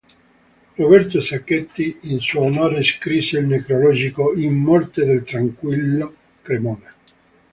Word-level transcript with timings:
Roberto 0.77 1.21
Sacchetti 1.21 1.95
in 2.11 2.21
suo 2.21 2.41
onore 2.41 2.81
scrisse 2.81 3.37
il 3.37 3.45
necrologio 3.45 4.33
"In 4.33 4.55
morte 4.55 5.05
del 5.05 5.23
Tranquillo 5.23 6.15
Cremona". 6.41 6.91